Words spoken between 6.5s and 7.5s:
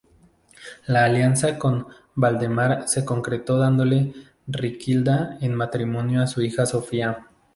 Sofía.